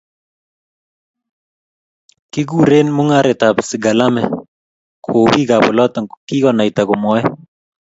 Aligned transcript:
Kiikure 2.31 2.79
mungaretab 2.95 3.55
Sigalame, 3.67 4.23
kou 5.05 5.21
bikap 5.31 5.61
oloto 5.69 5.99
kikonaita 6.27 6.81
komwoei 6.89 7.25